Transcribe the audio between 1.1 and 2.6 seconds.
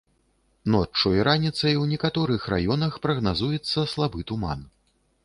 і раніцай у некаторых